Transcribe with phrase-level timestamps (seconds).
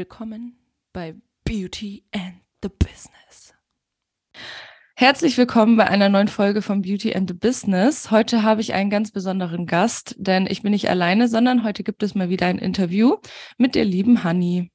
[0.00, 0.56] Willkommen
[0.94, 1.14] bei
[1.44, 3.52] Beauty and the Business.
[4.96, 8.10] Herzlich willkommen bei einer neuen Folge von Beauty and the Business.
[8.10, 12.02] Heute habe ich einen ganz besonderen Gast, denn ich bin nicht alleine, sondern heute gibt
[12.02, 13.18] es mal wieder ein Interview
[13.58, 14.70] mit der lieben Hanni.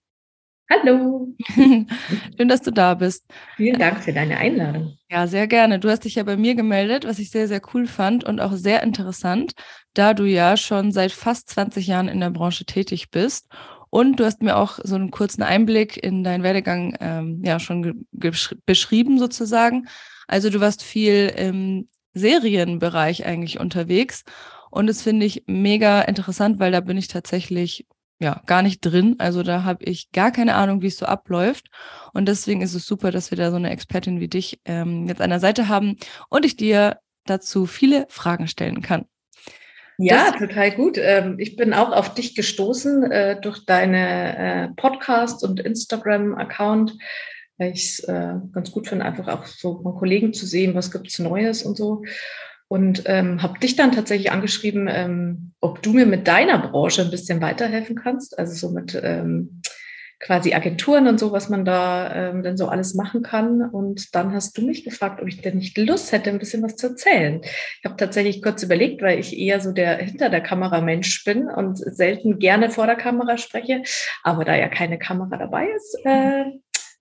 [0.70, 1.34] Hallo.
[1.56, 3.26] Schön, dass du da bist.
[3.56, 4.96] Vielen Dank für deine Einladung.
[5.10, 5.80] Ja, sehr gerne.
[5.80, 8.54] Du hast dich ja bei mir gemeldet, was ich sehr, sehr cool fand und auch
[8.54, 9.54] sehr interessant,
[9.96, 13.48] da du ja schon seit fast 20 Jahren in der Branche tätig bist
[13.96, 18.06] und du hast mir auch so einen kurzen Einblick in deinen Werdegang ähm, ja schon
[18.66, 19.88] beschrieben sozusagen.
[20.28, 24.26] Also du warst viel im Serienbereich eigentlich unterwegs.
[24.70, 27.88] Und das finde ich mega interessant, weil da bin ich tatsächlich
[28.20, 29.16] ja gar nicht drin.
[29.20, 31.68] Also da habe ich gar keine Ahnung, wie es so abläuft.
[32.12, 35.22] Und deswegen ist es super, dass wir da so eine Expertin wie dich ähm, jetzt
[35.22, 35.96] an der Seite haben
[36.28, 39.06] und ich dir dazu viele Fragen stellen kann.
[39.98, 40.98] Ja, das, total gut.
[41.00, 46.98] Ähm, ich bin auch auf dich gestoßen äh, durch deine äh, Podcast- und Instagram-Account,
[47.58, 50.92] weil ich es äh, ganz gut finde, einfach auch so von Kollegen zu sehen, was
[50.92, 52.04] gibt es Neues und so.
[52.68, 57.12] Und ähm, habe dich dann tatsächlich angeschrieben, ähm, ob du mir mit deiner Branche ein
[57.12, 59.62] bisschen weiterhelfen kannst, also so mit ähm,
[60.20, 63.62] quasi Agenturen und so, was man da ähm, dann so alles machen kann.
[63.62, 66.76] Und dann hast du mich gefragt, ob ich denn nicht Lust hätte, ein bisschen was
[66.76, 67.42] zu erzählen.
[67.44, 71.48] Ich habe tatsächlich kurz überlegt, weil ich eher so der hinter der Kamera Mensch bin
[71.48, 73.84] und selten gerne vor der Kamera spreche.
[74.24, 76.46] Aber da ja keine Kamera dabei ist, äh,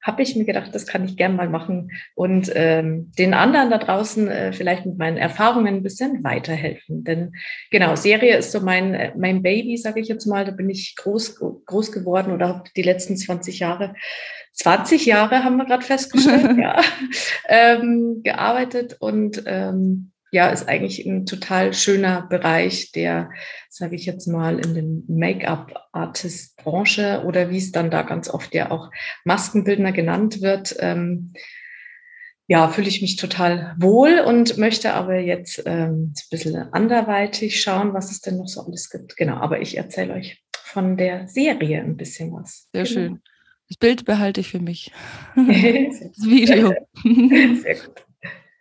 [0.05, 3.78] habe ich mir gedacht, das kann ich gern mal machen und ähm, den anderen da
[3.78, 7.05] draußen äh, vielleicht mit meinen Erfahrungen ein bisschen weiterhelfen.
[7.05, 7.33] Denn
[7.70, 10.44] genau, Serie ist so mein, äh, mein Baby, sage ich jetzt mal.
[10.44, 13.94] Da bin ich groß, groß geworden oder habe die letzten 20 Jahre,
[14.52, 16.82] 20 Jahre haben wir gerade festgestellt, ja,
[17.48, 23.30] ähm, gearbeitet und ähm, ja, ist eigentlich ein total schöner Bereich, der,
[23.68, 28.72] sage ich jetzt mal, in den Make-up-Artist-Branche oder wie es dann da ganz oft ja
[28.72, 28.91] auch
[29.24, 31.34] Maskenbildner genannt wird, ähm,
[32.48, 37.94] ja, fühle ich mich total wohl und möchte aber jetzt ähm, ein bisschen anderweitig schauen,
[37.94, 39.16] was es denn noch so alles gibt.
[39.16, 42.66] Genau, aber ich erzähle euch von der Serie ein bisschen was.
[42.72, 42.92] Sehr genau.
[42.92, 43.22] schön.
[43.69, 44.91] Das Bild behalte ich für mich.
[45.36, 46.75] das Video.
[47.04, 48.04] Sehr gut.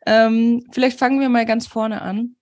[0.05, 2.35] Ähm, vielleicht fangen wir mal ganz vorne an.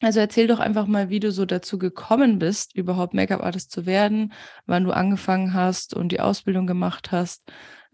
[0.00, 4.34] Also erzähl doch einfach mal, wie du so dazu gekommen bist, überhaupt Make-up-Artist zu werden,
[4.66, 7.42] wann du angefangen hast und die Ausbildung gemacht hast,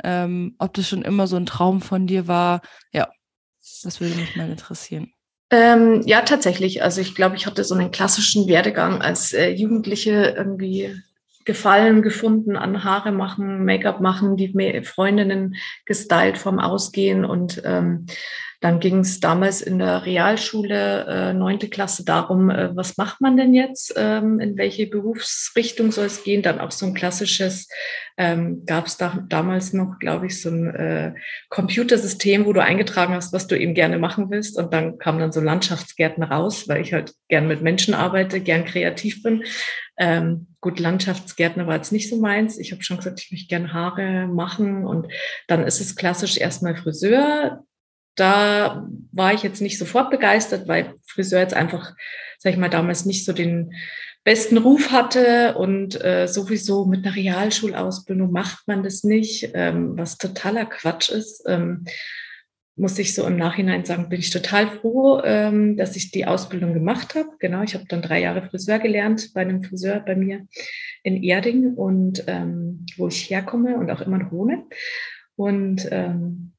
[0.03, 2.61] ähm, ob das schon immer so ein Traum von dir war.
[2.93, 3.09] Ja,
[3.85, 5.13] das würde mich mal interessieren.
[5.51, 6.83] Ähm, ja, tatsächlich.
[6.83, 10.97] Also ich glaube, ich hatte so einen klassischen Werdegang als äh, Jugendliche irgendwie
[11.45, 18.07] Gefallen gefunden an Haare machen, Make-up machen, die Freundinnen gestylt vom Ausgehen und ähm,
[18.63, 23.21] dann ging es damals in der Realschule, äh, neunte äh, Klasse, darum, äh, was macht
[23.21, 26.43] man denn jetzt, ähm, in welche Berufsrichtung soll es gehen.
[26.43, 27.67] Dann auch so ein klassisches,
[28.17, 31.13] ähm, gab es da, damals noch, glaube ich, so ein äh,
[31.49, 34.57] Computersystem, wo du eingetragen hast, was du eben gerne machen willst.
[34.57, 38.65] Und dann kam dann so Landschaftsgärten raus, weil ich halt gern mit Menschen arbeite, gern
[38.65, 39.43] kreativ bin.
[39.99, 42.59] Ähm, gut, Landschaftsgärtner war jetzt nicht so meins.
[42.59, 44.87] Ich habe schon gesagt, ich möchte gerne Haare machen.
[44.87, 45.09] Und
[45.49, 47.65] dann ist es klassisch erstmal Friseur
[48.15, 51.95] da war ich jetzt nicht sofort begeistert, weil Friseur jetzt einfach,
[52.39, 53.73] sag ich mal, damals nicht so den
[54.25, 60.19] besten Ruf hatte und äh, sowieso mit einer Realschulausbildung macht man das nicht, ähm, was
[60.19, 61.43] totaler Quatsch ist.
[61.47, 61.85] Ähm,
[62.75, 66.73] muss ich so im Nachhinein sagen, bin ich total froh, ähm, dass ich die Ausbildung
[66.73, 67.29] gemacht habe.
[67.39, 70.47] Genau, ich habe dann drei Jahre Friseur gelernt bei einem Friseur bei mir
[71.03, 74.65] in Erding und ähm, wo ich herkomme und auch immer noch wohne.
[75.37, 76.53] Und ähm,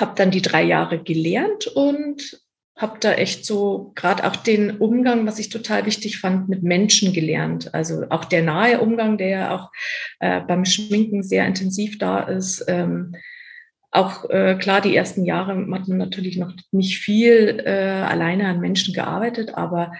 [0.00, 2.40] habe dann die drei Jahre gelernt und
[2.76, 7.14] habe da echt so gerade auch den Umgang, was ich total wichtig fand, mit Menschen
[7.14, 7.74] gelernt.
[7.74, 9.72] Also auch der nahe Umgang, der ja auch
[10.20, 12.64] äh, beim Schminken sehr intensiv da ist.
[12.68, 13.16] Ähm,
[13.90, 18.60] auch äh, klar, die ersten Jahre hat man natürlich noch nicht viel äh, alleine an
[18.60, 19.92] Menschen gearbeitet, aber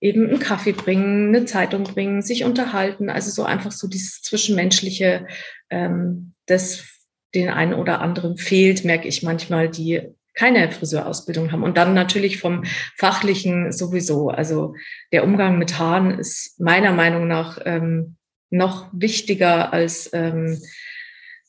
[0.00, 3.08] eben einen Kaffee bringen, eine Zeitung bringen, sich unterhalten.
[3.08, 5.26] Also so einfach so dieses Zwischenmenschliche,
[5.70, 6.97] ähm, das
[7.34, 11.64] den einen oder anderen fehlt, merke ich manchmal, die keine Friseurausbildung haben.
[11.64, 12.64] Und dann natürlich vom
[12.96, 14.28] Fachlichen sowieso.
[14.30, 14.74] Also
[15.12, 18.16] der Umgang mit Haaren ist meiner Meinung nach ähm,
[18.50, 20.60] noch wichtiger als ähm,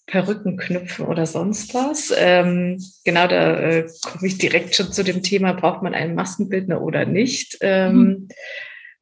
[0.08, 2.12] Perückenknüpfen oder sonst was.
[2.18, 6.82] Ähm, genau, da äh, komme ich direkt schon zu dem Thema, braucht man einen Maskenbildner
[6.82, 7.60] oder nicht?
[7.62, 8.28] Ähm, mhm.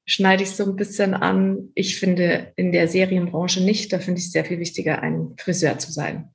[0.06, 1.70] Schneide ich so ein bisschen an.
[1.76, 5.80] Ich finde in der Serienbranche nicht, da finde ich es sehr viel wichtiger, ein Friseur
[5.80, 6.30] zu sein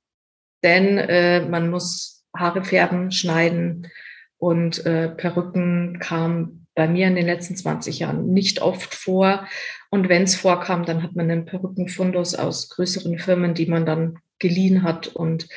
[0.63, 3.89] denn äh, man muss Haare färben, schneiden
[4.39, 9.47] und äh, Perücken kam bei mir in den letzten 20 Jahren nicht oft vor.
[9.91, 14.19] Und wenn es vorkam, dann hat man einen Perückenfundus aus größeren Firmen, die man dann
[14.39, 15.09] geliehen hat.
[15.09, 15.49] Und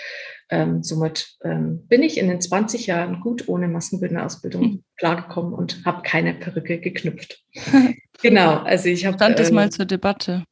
[0.50, 4.84] ähm, somit ähm, bin ich in den 20 Jahren gut ohne Maskenbildnerausbildung hm.
[4.98, 7.44] klargekommen und habe keine Perücke geknüpft.
[8.22, 9.18] genau, also ich habe.
[9.18, 10.44] Stand das äh, mal zur Debatte?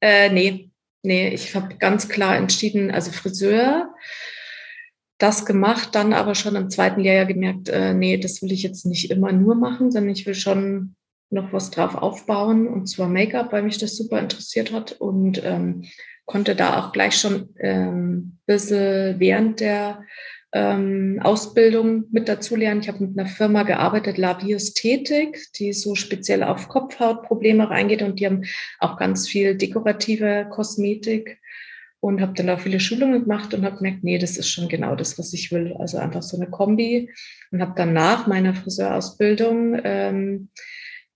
[0.00, 0.70] Äh, nee,
[1.06, 3.94] nee, ich habe ganz klar entschieden, also Friseur,
[5.18, 8.84] das gemacht, dann aber schon im zweiten Lehrjahr gemerkt, äh, nee, das will ich jetzt
[8.84, 10.94] nicht immer nur machen, sondern ich will schon
[11.30, 12.68] noch was drauf aufbauen.
[12.68, 14.92] Und zwar Make-up, weil mich das super interessiert hat.
[14.92, 15.84] Und ähm,
[16.26, 20.02] konnte da auch gleich schon ähm, bisschen während der
[20.56, 22.80] ähm, Ausbildung mit dazu lernen.
[22.80, 28.26] Ich habe mit einer Firma gearbeitet, Labiästhetik, die so speziell auf Kopfhautprobleme reingeht und die
[28.26, 28.44] haben
[28.78, 31.38] auch ganz viel dekorative Kosmetik
[32.00, 34.96] und habe dann auch viele Schulungen gemacht und habe gemerkt, nee, das ist schon genau
[34.96, 35.74] das, was ich will.
[35.78, 37.10] Also einfach so eine Kombi
[37.50, 40.48] und habe dann nach meiner Friseurausbildung ähm,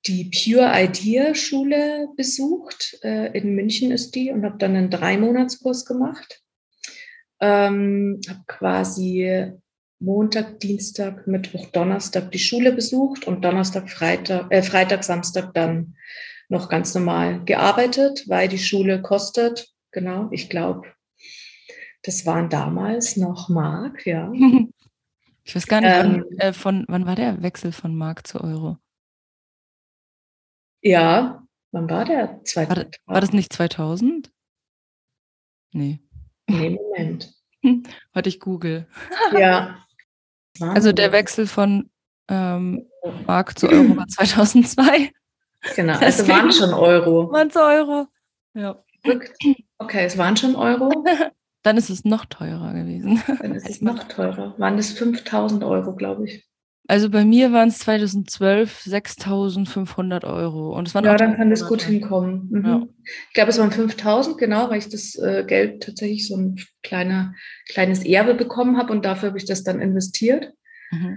[0.06, 2.98] die Pure Idea Schule besucht.
[3.02, 6.42] Äh, in München ist die und habe dann einen Dreimonatskurs gemacht.
[7.40, 9.52] Ähm, habe quasi
[10.00, 15.94] Montag, Dienstag, Mittwoch, Donnerstag die Schule besucht und Donnerstag, Freitag, äh, Freitag, Samstag dann
[16.48, 20.88] noch ganz normal gearbeitet, weil die Schule kostet, genau, ich glaube,
[22.02, 24.32] das waren damals noch Mark, ja.
[25.42, 28.40] Ich weiß gar nicht, ähm, wann, äh, von, wann war der Wechsel von Mark zu
[28.40, 28.76] Euro?
[30.82, 31.42] Ja,
[31.72, 32.44] wann war der?
[32.44, 33.00] 2000.
[33.06, 34.30] War, war das nicht 2000?
[35.72, 35.98] Nee.
[36.50, 37.32] Nee, Moment.
[38.12, 38.86] Warte, ich google.
[39.36, 39.84] Ja.
[40.60, 41.90] Also der Wechsel von
[42.28, 42.86] ähm,
[43.26, 45.12] Mark zu Euro war 2002.
[45.76, 47.30] Genau, also waren schon Euro.
[47.32, 48.06] Waren es Euro.
[48.54, 48.82] Ja.
[49.78, 50.90] Okay, es waren schon Euro.
[51.62, 53.22] Dann ist es noch teurer gewesen.
[53.40, 54.54] Dann ist es noch teurer.
[54.58, 56.49] Waren das 5000 Euro, glaube ich.
[56.90, 60.76] Also bei mir waren es 2012 6.500 Euro.
[60.76, 62.48] Und es waren ja, dann kann das gut hinkommen.
[62.50, 62.66] Mhm.
[62.66, 62.82] Ja.
[63.28, 67.32] Ich glaube, es waren 5.000, genau, weil ich das äh, Geld tatsächlich so ein kleiner,
[67.68, 70.52] kleines Erbe bekommen habe und dafür habe ich das dann investiert.
[70.90, 71.16] Mhm.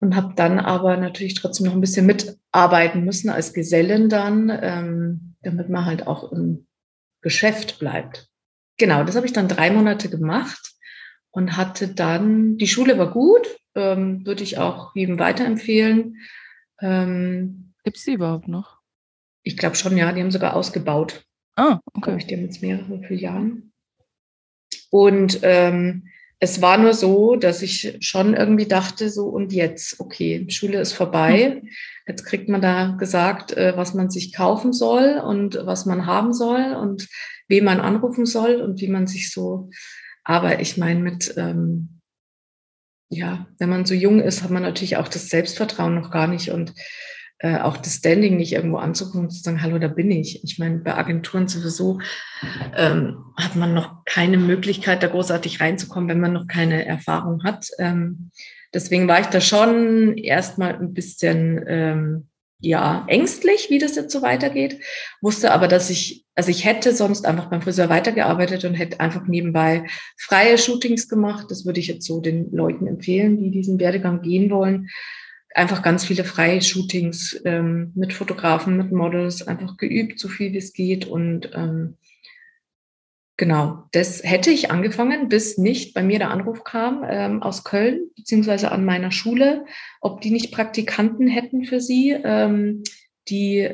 [0.00, 5.36] Und habe dann aber natürlich trotzdem noch ein bisschen mitarbeiten müssen als Gesellin dann, ähm,
[5.40, 6.66] damit man halt auch im
[7.20, 8.28] Geschäft bleibt.
[8.76, 10.72] Genau, das habe ich dann drei Monate gemacht
[11.30, 16.16] und hatte dann, die Schule war gut, ähm, würde ich auch jedem weiterempfehlen.
[16.80, 18.80] Ähm, Gibt es die überhaupt noch?
[19.42, 20.12] Ich glaube schon, ja.
[20.12, 21.24] Die haben sogar ausgebaut.
[21.54, 22.16] Ah, okay.
[22.18, 23.72] Ich, die haben jetzt mehrere Filialen.
[24.90, 26.08] Und ähm,
[26.38, 30.92] es war nur so, dass ich schon irgendwie dachte, so und jetzt, okay, Schule ist
[30.92, 31.60] vorbei.
[31.60, 31.68] Hm.
[32.06, 36.32] Jetzt kriegt man da gesagt, äh, was man sich kaufen soll und was man haben
[36.32, 37.08] soll und
[37.48, 39.70] wen man anrufen soll und wie man sich so.
[40.24, 41.95] Aber ich meine, mit ähm,
[43.08, 46.50] ja, wenn man so jung ist, hat man natürlich auch das Selbstvertrauen noch gar nicht
[46.50, 46.74] und
[47.38, 50.42] äh, auch das Standing nicht irgendwo anzugucken und zu sagen, hallo, da bin ich.
[50.42, 52.00] Ich meine, bei Agenturen sowieso
[52.74, 57.68] ähm, hat man noch keine Möglichkeit, da großartig reinzukommen, wenn man noch keine Erfahrung hat.
[57.78, 58.30] Ähm,
[58.72, 62.28] deswegen war ich da schon erstmal ein bisschen ähm,
[62.60, 64.80] ja, ängstlich, wie das jetzt so weitergeht,
[65.20, 69.26] wusste aber, dass ich, also ich hätte sonst einfach beim Friseur weitergearbeitet und hätte einfach
[69.26, 69.86] nebenbei
[70.16, 71.46] freie Shootings gemacht.
[71.50, 74.88] Das würde ich jetzt so den Leuten empfehlen, die diesen Werdegang gehen wollen.
[75.54, 80.58] Einfach ganz viele freie Shootings ähm, mit Fotografen, mit Models, einfach geübt, so viel wie
[80.58, 81.96] es geht und ähm,
[83.38, 88.10] Genau, das hätte ich angefangen, bis nicht bei mir der Anruf kam ähm, aus Köln,
[88.16, 89.66] beziehungsweise an meiner Schule,
[90.00, 92.82] ob die nicht Praktikanten hätten für sie, ähm,
[93.28, 93.70] die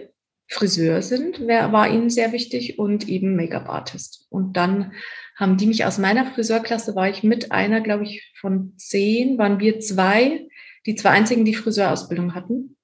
[0.48, 4.26] Friseur sind, wär, war ihnen sehr wichtig und eben Make-up-Artist.
[4.30, 4.92] Und dann
[5.36, 9.60] haben die mich aus meiner Friseurklasse, war ich mit einer, glaube ich, von zehn, waren
[9.60, 10.48] wir zwei,
[10.86, 12.76] die zwei einzigen, die Friseurausbildung hatten.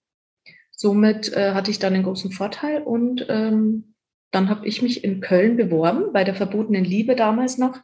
[0.71, 3.95] Somit äh, hatte ich dann einen großen Vorteil und ähm,
[4.31, 7.79] dann habe ich mich in Köln beworben, bei der verbotenen Liebe damals noch.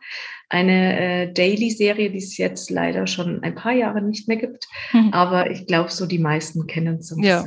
[0.50, 4.68] Eine äh, Daily-Serie, die es jetzt leider schon ein paar Jahre nicht mehr gibt.
[4.92, 5.12] Mhm.
[5.12, 7.14] Aber ich glaube, so die meisten kennen es.
[7.18, 7.44] Ja,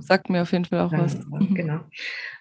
[0.00, 1.16] sagt mir auf jeden Fall auch was.
[1.26, 1.54] Mhm.
[1.54, 1.80] Genau.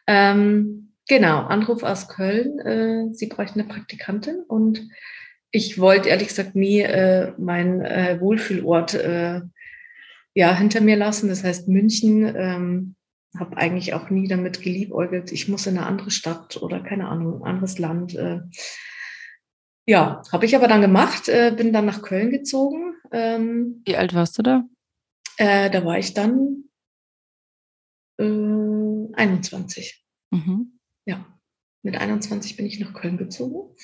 [0.08, 2.60] Ähm, genau, Anruf aus Köln.
[2.60, 4.90] Äh, Sie bräuchten eine Praktikantin und
[5.52, 9.42] ich wollte ehrlich gesagt nie äh, meinen äh, Wohlfühlort äh,
[10.34, 11.30] ja, hinter mir lassen.
[11.30, 12.34] Das heißt München.
[12.36, 12.96] Ähm,
[13.38, 17.44] habe eigentlich auch nie damit geliebäugelt, ich muss in eine andere Stadt oder keine Ahnung,
[17.44, 18.16] ein anderes Land.
[18.16, 18.42] Äh.
[19.86, 22.96] Ja, habe ich aber dann gemacht, äh, bin dann nach Köln gezogen.
[23.12, 24.64] Ähm, Wie alt warst du da?
[25.38, 26.66] Äh, da war ich dann
[28.20, 30.04] 21.
[30.32, 30.80] Mhm.
[31.06, 31.26] Ja,
[31.84, 33.76] mit 21 bin ich nach Köln gezogen.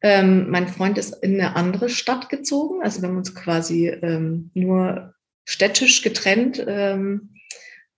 [0.00, 2.82] Ähm, mein Freund ist in eine andere Stadt gezogen.
[2.82, 5.14] Also wir haben uns quasi ähm, nur
[5.44, 6.62] städtisch getrennt.
[6.66, 7.34] Ähm,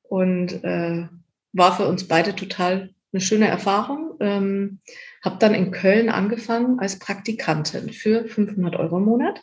[0.09, 1.07] und äh,
[1.53, 4.15] war für uns beide total eine schöne Erfahrung.
[4.21, 4.81] Ähm,
[5.25, 9.43] habe dann in Köln angefangen als Praktikantin für 500 Euro im Monat.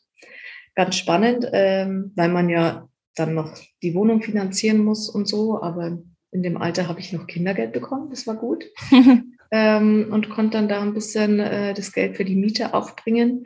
[0.75, 5.61] Ganz spannend, ähm, weil man ja dann noch die Wohnung finanzieren muss und so.
[5.61, 5.99] Aber
[6.31, 8.09] in dem Alter habe ich noch Kindergeld bekommen.
[8.09, 8.65] Das war gut.
[9.51, 13.45] ähm, und konnte dann da ein bisschen äh, das Geld für die Miete aufbringen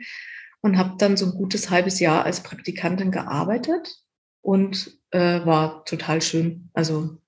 [0.60, 3.96] und habe dann so ein gutes halbes Jahr als Praktikantin gearbeitet
[4.42, 6.70] und äh, war total schön.
[6.72, 7.18] Also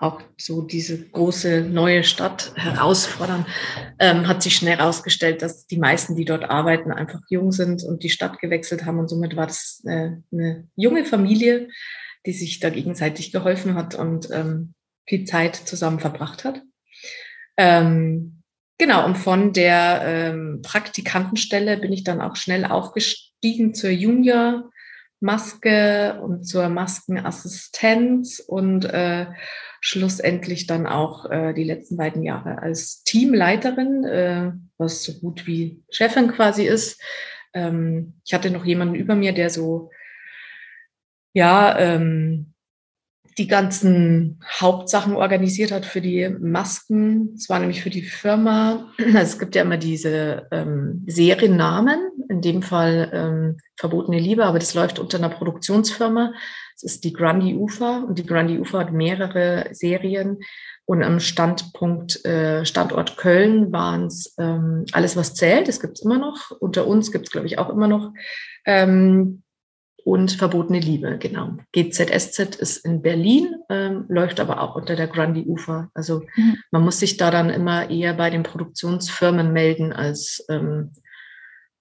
[0.00, 3.44] auch so diese große neue Stadt herausfordern,
[3.98, 8.02] ähm, hat sich schnell herausgestellt, dass die meisten, die dort arbeiten, einfach jung sind und
[8.02, 8.98] die Stadt gewechselt haben.
[8.98, 11.68] Und somit war das äh, eine junge Familie,
[12.24, 14.74] die sich da gegenseitig geholfen hat und ähm,
[15.06, 16.62] viel Zeit zusammen verbracht hat.
[17.58, 18.42] Ähm,
[18.78, 24.70] genau, und von der ähm, Praktikantenstelle bin ich dann auch schnell aufgestiegen zur Junior.
[25.20, 29.26] Maske und zur Maskenassistenz und äh,
[29.80, 35.82] schlussendlich dann auch äh, die letzten beiden Jahre als Teamleiterin, äh, was so gut wie
[35.90, 37.00] Chefin quasi ist.
[37.52, 39.90] Ähm, ich hatte noch jemanden über mir, der so,
[41.32, 42.49] ja, ähm,
[43.40, 47.32] die ganzen Hauptsachen organisiert hat für die Masken.
[47.34, 52.42] Es war nämlich für die Firma, also es gibt ja immer diese ähm, Seriennamen, in
[52.42, 56.34] dem Fall ähm, Verbotene Liebe, aber das läuft unter einer Produktionsfirma.
[56.74, 60.40] Das ist die Grundy Ufer und die Grundy Ufer hat mehrere Serien.
[60.84, 65.68] Und am Standpunkt, äh, Standort Köln waren es ähm, alles, was zählt.
[65.68, 66.50] Das gibt es immer noch.
[66.60, 68.12] Unter uns gibt es, glaube ich, auch immer noch.
[70.10, 71.52] Und Verbotene Liebe, genau.
[71.70, 75.88] GZSZ ist in Berlin, ähm, läuft aber auch unter der Grundy Ufer.
[75.94, 76.56] Also mhm.
[76.72, 80.90] man muss sich da dann immer eher bei den Produktionsfirmen melden als ähm,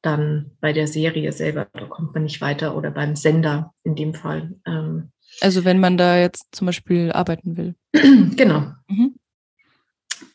[0.03, 4.13] dann bei der Serie selber, da kommt man nicht weiter oder beim Sender in dem
[4.13, 4.53] Fall.
[4.63, 7.73] Ähm, also wenn man da jetzt zum Beispiel arbeiten will.
[8.35, 8.73] genau.
[8.87, 9.15] Mhm.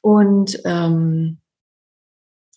[0.00, 1.38] Und ähm,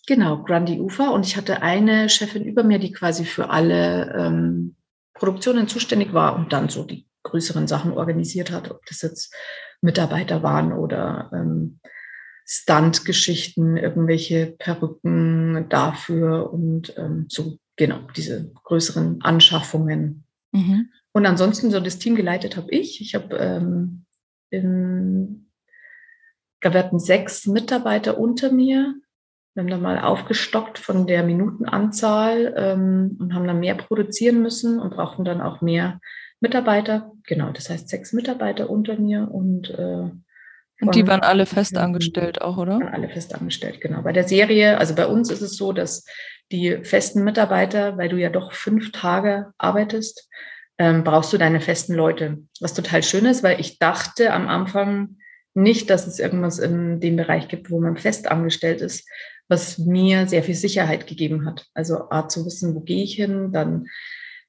[0.04, 1.12] genau, Grundy Ufer.
[1.12, 4.74] Und ich hatte eine Chefin über mir, die quasi für alle ähm,
[5.18, 9.34] Produktionen zuständig war und dann so die größeren Sachen organisiert hat, ob das jetzt
[9.80, 11.80] Mitarbeiter waren oder ähm,
[12.46, 20.24] Stunt-Geschichten, irgendwelche Perücken dafür und ähm, so, genau, diese größeren Anschaffungen.
[20.52, 20.88] Mhm.
[21.12, 23.00] Und ansonsten so das Team geleitet habe ich.
[23.02, 24.06] Ich habe ähm,
[24.50, 25.50] in,
[26.62, 28.94] wir hatten sechs Mitarbeiter unter mir.
[29.58, 34.78] Wir haben dann mal aufgestockt von der Minutenanzahl ähm, und haben dann mehr produzieren müssen
[34.78, 35.98] und brauchten dann auch mehr
[36.38, 37.10] Mitarbeiter.
[37.24, 40.10] Genau, das heißt sechs Mitarbeiter unter mir und äh,
[40.80, 42.92] und die waren alle festangestellt auch, oder?
[42.92, 44.02] Alle festangestellt, genau.
[44.02, 46.04] Bei der Serie, also bei uns ist es so, dass
[46.52, 50.28] die festen Mitarbeiter, weil du ja doch fünf Tage arbeitest,
[50.78, 52.38] ähm, brauchst du deine festen Leute.
[52.60, 55.16] Was total schön ist, weil ich dachte am Anfang
[55.54, 59.04] nicht, dass es irgendwas in dem Bereich gibt, wo man festangestellt ist,
[59.48, 61.66] was mir sehr viel Sicherheit gegeben hat.
[61.74, 63.86] Also A zu wissen, wo gehe ich hin, dann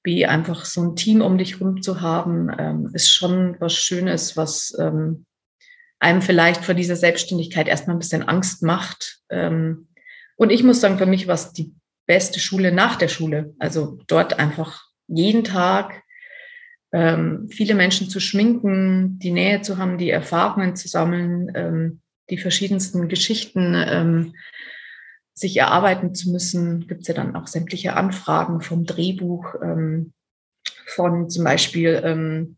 [0.03, 4.37] B einfach so ein Team um dich rum zu haben, ähm, ist schon was Schönes,
[4.37, 5.25] was ähm,
[5.99, 9.19] einem vielleicht vor dieser Selbstständigkeit erstmal ein bisschen Angst macht.
[9.29, 9.89] Ähm,
[10.37, 11.73] und ich muss sagen, für mich war es die
[12.05, 13.53] beste Schule nach der Schule.
[13.59, 16.01] Also dort einfach jeden Tag
[16.91, 22.37] ähm, viele Menschen zu schminken, die Nähe zu haben, die Erfahrungen zu sammeln, ähm, die
[22.37, 23.75] verschiedensten Geschichten
[25.39, 26.87] sich erarbeiten zu müssen.
[26.87, 29.55] Gibt es ja dann auch sämtliche Anfragen vom Drehbuch,
[30.85, 32.55] von zum Beispiel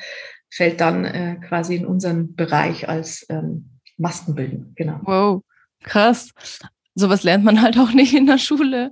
[0.50, 4.72] fällt dann äh, quasi in unseren Bereich als ähm, Maskenbilden.
[4.76, 5.00] Genau.
[5.04, 5.42] Wow,
[5.82, 6.32] krass.
[6.94, 8.90] Sowas lernt man halt auch nicht in der Schule.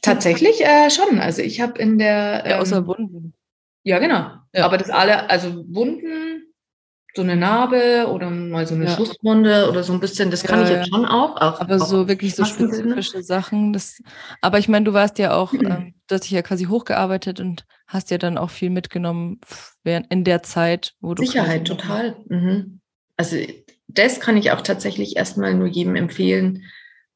[0.00, 1.18] Tatsächlich äh, schon.
[1.18, 2.44] Also ich habe in der.
[2.44, 3.34] Ähm, ja, außer Wunden.
[3.82, 4.30] Ja, genau.
[4.54, 4.64] Ja.
[4.64, 6.41] Aber das alle, also Wunden
[7.14, 8.96] so eine Narbe oder mal so eine ja.
[8.96, 11.36] Schusswunde oder so ein bisschen, das kann ja, ich jetzt schon auch.
[11.36, 13.72] auch aber auch so wirklich so spezifische Sachen.
[13.72, 14.00] Das,
[14.40, 17.66] aber ich meine, du warst ja auch, ähm, du hast dich ja quasi hochgearbeitet und
[17.86, 19.40] hast ja dann auch viel mitgenommen
[19.84, 21.22] während, in der Zeit, wo du.
[21.24, 22.16] Sicherheit, total.
[22.28, 22.80] Mhm.
[23.16, 23.36] Also
[23.88, 26.64] das kann ich auch tatsächlich erstmal nur jedem empfehlen,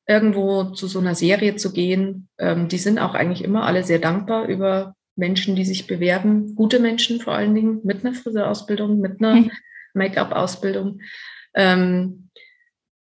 [0.07, 2.29] irgendwo zu so einer Serie zu gehen.
[2.39, 6.81] Ähm, die sind auch eigentlich immer alle sehr dankbar über Menschen, die sich bewerben, gute
[6.81, 9.51] Menschen vor allen Dingen, mit einer Friseurausbildung, mit einer mhm.
[9.97, 11.01] Make-up-Ausbildung.
[11.55, 12.31] Ähm,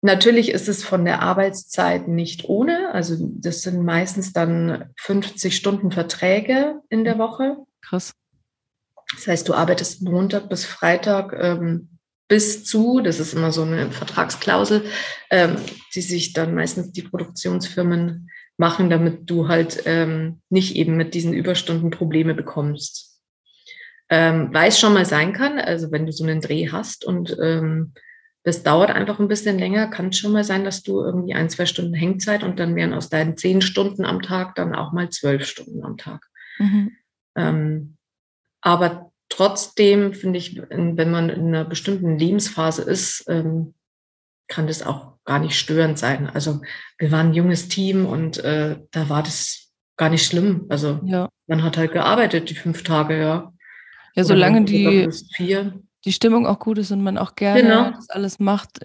[0.00, 2.92] natürlich ist es von der Arbeitszeit nicht ohne.
[2.92, 7.56] Also das sind meistens dann 50 Stunden Verträge in der Woche.
[7.82, 8.12] Krass.
[9.14, 13.90] Das heißt, du arbeitest Montag bis Freitag ähm, bis zu, das ist immer so eine
[13.90, 14.84] Vertragsklausel,
[15.30, 15.56] ähm,
[15.94, 21.32] die sich dann meistens die Produktionsfirmen machen, damit du halt ähm, nicht eben mit diesen
[21.32, 23.07] Überstunden Probleme bekommst.
[24.10, 27.36] Ähm, Weil es schon mal sein kann, also wenn du so einen Dreh hast und
[27.42, 27.92] ähm,
[28.44, 31.50] das dauert einfach ein bisschen länger, kann es schon mal sein, dass du irgendwie ein,
[31.50, 35.10] zwei Stunden Hängzeit und dann wären aus deinen zehn Stunden am Tag dann auch mal
[35.10, 36.26] zwölf Stunden am Tag.
[36.58, 36.92] Mhm.
[37.36, 37.96] Ähm,
[38.62, 43.74] aber trotzdem finde ich, wenn man in einer bestimmten Lebensphase ist, ähm,
[44.48, 46.28] kann das auch gar nicht störend sein.
[46.30, 46.62] Also
[46.96, 50.64] wir waren ein junges Team und äh, da war das gar nicht schlimm.
[50.70, 51.28] Also ja.
[51.46, 53.52] man hat halt gearbeitet die fünf Tage, ja.
[54.18, 55.08] Ja, solange die,
[56.04, 57.90] die Stimmung auch gut ist und man auch gerne genau.
[57.90, 58.80] das alles macht,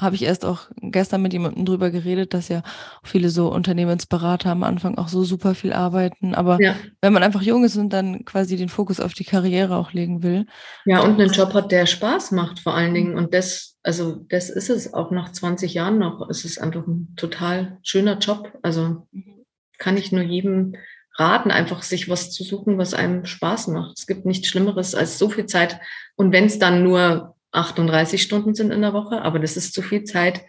[0.00, 2.62] habe ich erst auch gestern mit jemandem drüber geredet, dass ja
[3.02, 6.34] viele so Unternehmensberater am Anfang auch so super viel arbeiten.
[6.34, 6.76] Aber ja.
[7.00, 10.22] wenn man einfach jung ist und dann quasi den Fokus auf die Karriere auch legen
[10.22, 10.46] will.
[10.84, 13.16] Ja, und einen Job hat, der Spaß macht vor allen Dingen.
[13.16, 16.28] Und das, also das ist es auch nach 20 Jahren noch.
[16.28, 18.52] Es ist einfach ein total schöner Job.
[18.62, 19.44] Also mhm.
[19.78, 20.74] kann ich nur jedem
[21.18, 23.98] raten, einfach sich was zu suchen, was einem Spaß macht.
[23.98, 25.80] Es gibt nichts Schlimmeres als so viel Zeit.
[26.16, 29.82] Und wenn es dann nur 38 Stunden sind in der Woche, aber das ist zu
[29.82, 30.42] viel Zeit,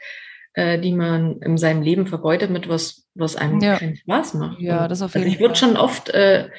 [0.54, 3.78] äh, die man in seinem Leben vergeudet mit was, was einem ja.
[3.78, 4.60] keinen Spaß macht.
[4.60, 6.50] Ja, das auf jeden also ich wurde schon oft äh,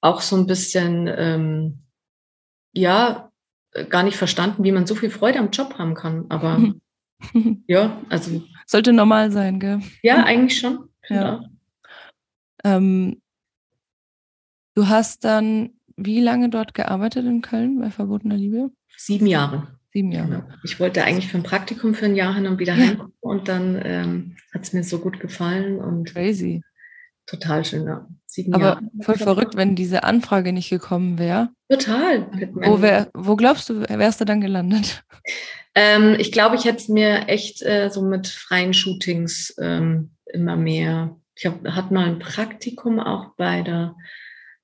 [0.00, 1.82] auch so ein bisschen, ähm,
[2.72, 3.30] ja,
[3.90, 6.26] gar nicht verstanden, wie man so viel Freude am Job haben kann.
[6.30, 6.62] Aber
[7.66, 8.42] ja, also.
[8.66, 9.80] Sollte normal sein, gell?
[10.02, 10.88] Ja, eigentlich schon.
[11.08, 11.42] Ja.
[12.64, 13.20] Ähm,
[14.76, 18.70] Du hast dann wie lange dort gearbeitet in Köln bei Verbotener Liebe?
[18.98, 19.68] Sieben Jahre.
[19.90, 20.28] Sieben Jahre.
[20.28, 20.44] Genau.
[20.64, 22.88] Ich wollte eigentlich für ein Praktikum für ein Jahr hin und wieder ja.
[22.88, 26.62] heimkommen und dann ähm, hat es mir so gut gefallen und crazy.
[27.24, 28.06] Total schön, ja.
[28.26, 28.82] Sieben Aber Jahre.
[29.00, 31.48] voll verrückt, wenn diese Anfrage nicht gekommen wäre.
[31.70, 32.30] Total.
[32.52, 35.02] Wo, wär, wo glaubst du, wärst du dann gelandet?
[35.74, 40.56] Ähm, ich glaube, ich hätte es mir echt äh, so mit freien Shootings ähm, immer
[40.56, 41.16] mehr.
[41.34, 43.94] Ich hab, hatte mal ein Praktikum auch bei der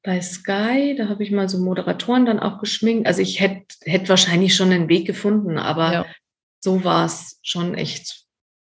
[0.02, 3.06] bei Sky, da habe ich mal so Moderatoren dann auch geschminkt.
[3.06, 6.06] Also ich hätte hätt wahrscheinlich schon einen Weg gefunden, aber ja.
[6.60, 8.24] so war es schon echt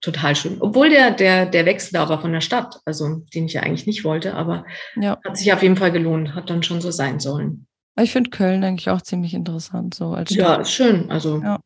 [0.03, 0.59] total schön.
[0.61, 3.87] Obwohl der, der, der Wechsel da war von der Stadt, also den ich ja eigentlich
[3.87, 5.19] nicht wollte, aber ja.
[5.25, 7.67] hat sich auf jeden Fall gelohnt, hat dann schon so sein sollen.
[7.99, 10.39] Ich finde Köln eigentlich auch ziemlich interessant, so als Stadt.
[10.39, 11.11] Ja, ist schön.
[11.11, 11.41] Also.
[11.41, 11.61] Ja.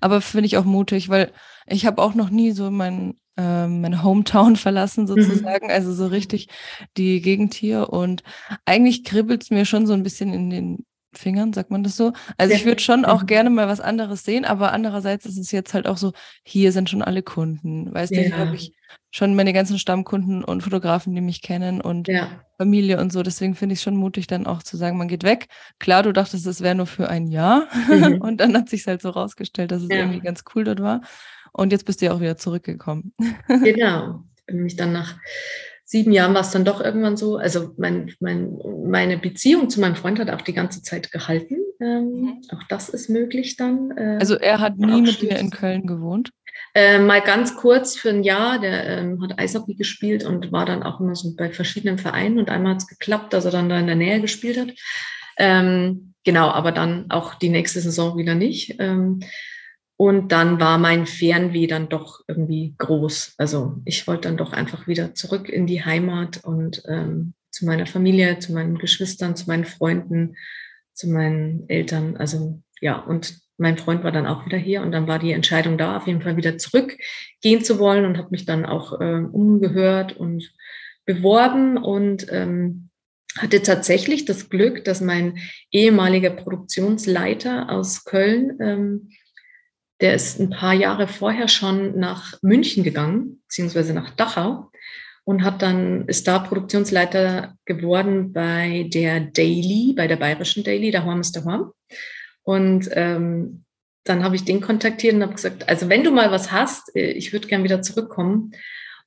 [0.00, 1.32] Aber finde ich auch mutig, weil
[1.66, 5.08] ich habe auch noch nie so mein ähm, meine Hometown verlassen mhm.
[5.08, 5.72] sozusagen, mhm.
[5.72, 6.48] also so richtig
[6.96, 7.90] die Gegend hier.
[7.90, 8.22] Und
[8.64, 10.86] eigentlich kribbelt es mir schon so ein bisschen in den
[11.18, 12.12] Fingern, sagt man das so?
[12.38, 12.58] Also ja.
[12.58, 15.86] ich würde schon auch gerne mal was anderes sehen, aber andererseits ist es jetzt halt
[15.86, 16.12] auch so,
[16.44, 17.92] hier sind schon alle Kunden.
[17.92, 18.22] Weißt ja.
[18.22, 18.72] du, hier habe ich
[19.10, 22.28] schon meine ganzen Stammkunden und Fotografen, die mich kennen und ja.
[22.58, 23.22] Familie und so.
[23.22, 25.48] Deswegen finde ich es schon mutig, dann auch zu sagen, man geht weg.
[25.78, 27.66] Klar, du dachtest, es wäre nur für ein Jahr.
[27.88, 28.20] Mhm.
[28.20, 31.00] und dann hat sich halt so rausgestellt, dass es irgendwie ganz cool dort war.
[31.52, 33.14] Und jetzt bist du ja auch wieder zurückgekommen.
[33.48, 34.24] genau.
[34.46, 35.16] Bin mich dann nach
[35.86, 37.36] sieben Jahren war es dann doch irgendwann so.
[37.36, 41.56] Also mein, mein, meine Beziehung zu meinem Freund hat auch die ganze Zeit gehalten.
[41.80, 42.42] Ähm, mhm.
[42.50, 43.92] Auch das ist möglich dann.
[43.96, 46.30] Äh, also er hat nie mit dir in Köln gewohnt?
[46.74, 50.82] Äh, mal ganz kurz für ein Jahr, der ähm, hat Eishockey gespielt und war dann
[50.82, 53.78] auch immer so bei verschiedenen Vereinen und einmal hat es geklappt, dass er dann da
[53.78, 54.72] in der Nähe gespielt hat.
[55.38, 58.76] Ähm, genau, aber dann auch die nächste Saison wieder nicht.
[59.96, 63.34] Und dann war mein Fernweh dann doch irgendwie groß.
[63.38, 67.86] Also ich wollte dann doch einfach wieder zurück in die Heimat und ähm, zu meiner
[67.86, 70.36] Familie, zu meinen Geschwistern, zu meinen Freunden,
[70.92, 72.16] zu meinen Eltern.
[72.18, 75.78] Also ja, und mein Freund war dann auch wieder hier und dann war die Entscheidung
[75.78, 80.14] da, auf jeden Fall wieder zurückgehen zu wollen und habe mich dann auch äh, umgehört
[80.14, 80.52] und
[81.06, 82.90] beworben und ähm,
[83.38, 85.38] hatte tatsächlich das Glück, dass mein
[85.70, 89.08] ehemaliger Produktionsleiter aus Köln ähm,
[90.00, 94.70] der ist ein paar Jahre vorher schon nach München gegangen, beziehungsweise nach Dachau
[95.26, 101.20] und hat dann, ist da Produktionsleiter geworden bei der Daily, bei der bayerischen Daily, Horm
[101.20, 101.72] ist der Horm.
[102.44, 103.64] Und ähm,
[104.04, 107.10] dann habe ich den kontaktiert und habe gesagt, also wenn du mal was hast, äh,
[107.10, 108.52] ich würde gern wieder zurückkommen.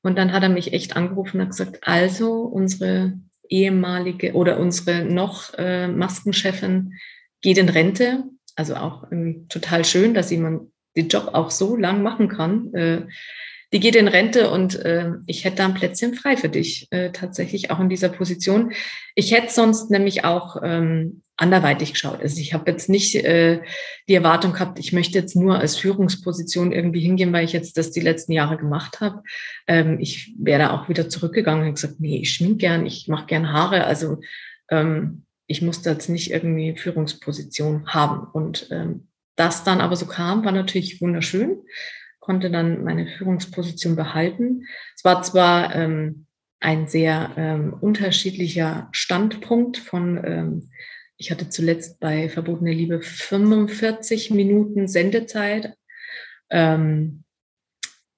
[0.01, 3.13] Und dann hat er mich echt angerufen und hat gesagt, also unsere
[3.47, 6.95] ehemalige oder unsere noch äh, Maskenchefin
[7.41, 8.25] geht in Rente.
[8.57, 9.07] Also auch
[9.47, 12.73] total schön, dass jemand den Job auch so lang machen kann.
[12.73, 13.01] Äh,
[13.71, 17.11] die geht in Rente und äh, ich hätte da ein Plätzchen frei für dich, äh,
[17.11, 18.71] tatsächlich auch in dieser Position.
[19.13, 22.19] Ich hätte sonst nämlich auch ähm, anderweitig geschaut.
[22.19, 23.61] Also ich habe jetzt nicht äh,
[24.07, 27.91] die Erwartung gehabt, ich möchte jetzt nur als Führungsposition irgendwie hingehen, weil ich jetzt das
[27.91, 29.21] die letzten Jahre gemacht habe.
[29.67, 33.27] Ähm, ich wäre da auch wieder zurückgegangen und gesagt, nee, ich schmink gern, ich mache
[33.27, 33.85] gern Haare.
[33.85, 34.19] Also
[34.69, 38.27] ähm, ich musste jetzt nicht irgendwie Führungsposition haben.
[38.31, 39.08] Und ähm,
[39.39, 41.57] das dann aber so kam, war natürlich wunderschön
[42.29, 44.67] konnte dann meine Führungsposition behalten.
[44.95, 46.27] Es war zwar ähm,
[46.59, 50.69] ein sehr ähm, unterschiedlicher Standpunkt von, ähm,
[51.17, 55.73] ich hatte zuletzt bei Verbotene Liebe 45 Minuten Sendezeit
[56.51, 57.23] ähm,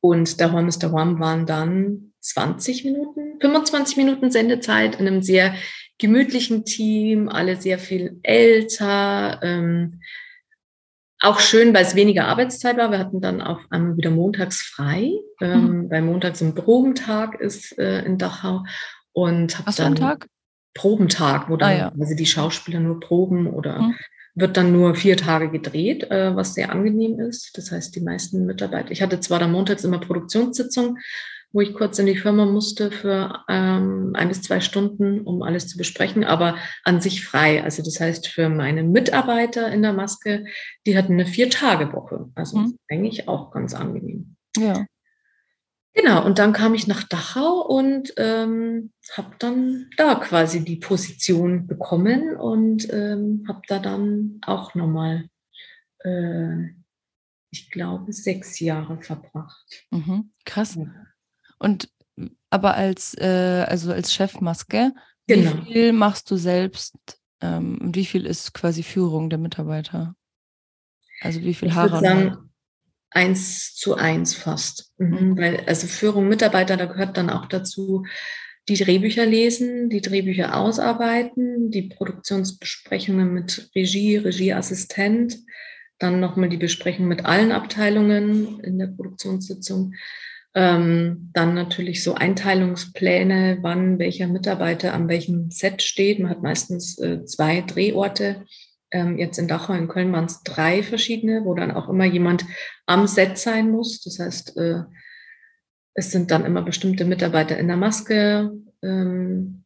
[0.02, 0.94] und One Mr.
[0.94, 5.56] One waren dann 20 Minuten, 25 Minuten Sendezeit in einem sehr
[6.00, 9.40] gemütlichen Team, alle sehr viel älter.
[9.42, 10.02] Ähm,
[11.22, 12.92] auch schön, weil es weniger Arbeitszeit war.
[12.92, 15.92] Wir hatten dann auf einmal wieder montags frei, ähm, mhm.
[15.92, 18.64] weil montags ein Probentag ist äh, in Dachau.
[19.14, 20.28] Und habe dann Tag?
[20.74, 21.92] Probentag, wo dann ah, ja.
[22.00, 23.96] also die Schauspieler nur proben oder mhm.
[24.36, 27.58] wird dann nur vier Tage gedreht, äh, was sehr angenehm ist.
[27.58, 28.92] Das heißt, die meisten Mitarbeiter.
[28.92, 30.98] Ich hatte zwar dann montags immer Produktionssitzung,
[31.54, 35.68] wo ich kurz in die Firma musste für ähm, ein bis zwei Stunden, um alles
[35.68, 37.64] zu besprechen, aber an sich frei.
[37.64, 40.46] Also das heißt, für meine Mitarbeiter in der Maske,
[40.86, 42.30] die hatten eine Vier-Tage-Woche.
[42.36, 42.78] Also mhm.
[42.90, 44.36] eigentlich auch ganz angenehm.
[44.58, 44.86] Ja.
[45.94, 51.68] Genau, und dann kam ich nach Dachau und ähm, habe dann da quasi die Position
[51.68, 55.28] bekommen und ähm, habe da dann auch nochmal,
[56.00, 56.70] äh,
[57.50, 59.86] ich glaube, sechs Jahre verbracht.
[59.92, 60.76] Mhm, krass.
[60.76, 60.86] Ja.
[61.62, 61.90] Und
[62.50, 64.94] aber als, äh, also als Chefmaske,
[65.28, 65.54] genau.
[65.66, 66.96] wie viel machst du selbst
[67.40, 70.16] ähm, und wie viel ist quasi Führung der Mitarbeiter?
[71.22, 71.88] Also wie viel ich Haare?
[71.88, 72.52] Ich würde sagen,
[73.12, 74.92] eins zu eins fast.
[74.98, 75.08] Mhm.
[75.10, 75.38] mhm.
[75.38, 78.06] Weil, also Führung Mitarbeiter, da gehört dann auch dazu,
[78.68, 85.38] die Drehbücher lesen, die Drehbücher ausarbeiten, die Produktionsbesprechungen mit Regie, Regieassistent,
[86.00, 89.94] dann nochmal die Besprechung mit allen Abteilungen in der Produktionssitzung.
[90.54, 96.20] Ähm, dann natürlich so Einteilungspläne, wann welcher Mitarbeiter an welchem Set steht.
[96.20, 98.46] Man hat meistens äh, zwei Drehorte.
[98.92, 102.46] Ähm, jetzt in Dachau, in Köln waren es drei verschiedene, wo dann auch immer jemand
[102.86, 104.02] am Set sein muss.
[104.02, 104.82] Das heißt, äh,
[105.94, 109.64] es sind dann immer bestimmte Mitarbeiter in der Maske, ähm,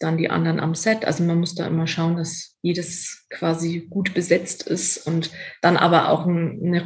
[0.00, 1.06] dann die anderen am Set.
[1.06, 5.30] Also man muss da immer schauen, dass jedes quasi gut besetzt ist und
[5.62, 6.84] dann aber auch eine,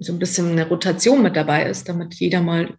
[0.00, 2.76] so ein bisschen eine Rotation mit dabei ist, damit jeder mal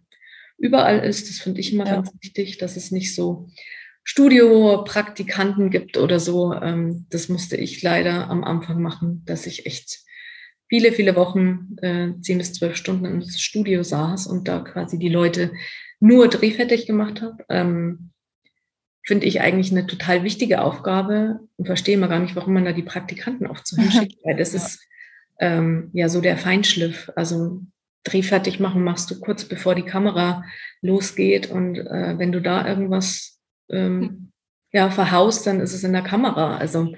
[0.58, 1.28] überall ist.
[1.28, 1.96] Das finde ich immer ja.
[1.96, 3.48] ganz wichtig, dass es nicht so
[4.04, 6.54] Studiopraktikanten gibt oder so.
[6.54, 10.00] Ähm, das musste ich leider am Anfang machen, dass ich echt
[10.68, 15.08] viele, viele Wochen, äh, zehn bis zwölf Stunden im Studio saß und da quasi die
[15.08, 15.52] Leute
[15.98, 17.44] nur drehfertig gemacht habe.
[17.48, 18.10] Ähm,
[19.02, 22.72] Finde ich eigentlich eine total wichtige Aufgabe und verstehe mal gar nicht, warum man da
[22.72, 24.80] die Praktikanten oft so hinschickt, weil das ist
[25.40, 27.10] ähm, ja so der Feinschliff.
[27.16, 27.62] Also
[28.04, 30.44] drehfertig machen machst du kurz bevor die Kamera
[30.80, 34.32] losgeht und äh, wenn du da irgendwas ähm, hm.
[34.72, 36.56] ja verhaust, dann ist es in der Kamera.
[36.56, 36.94] Also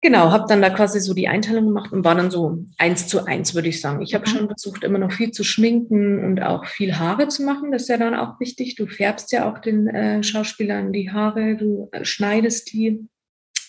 [0.00, 3.26] genau, habe dann da quasi so die Einteilung gemacht und war dann so eins zu
[3.26, 4.02] eins, würde ich sagen.
[4.02, 4.34] Ich habe mhm.
[4.34, 7.72] schon versucht, immer noch viel zu schminken und auch viel Haare zu machen.
[7.72, 8.76] Das ist ja dann auch wichtig.
[8.76, 13.06] Du färbst ja auch den äh, Schauspielern die Haare, du äh, schneidest die